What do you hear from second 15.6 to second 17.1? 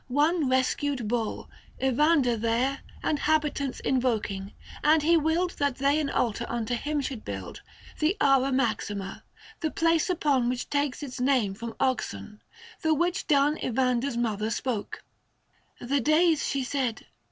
The days," she said